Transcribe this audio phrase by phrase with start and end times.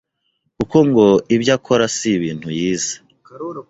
[0.57, 2.95] kuko ngo ibyo akora si ibintu yize.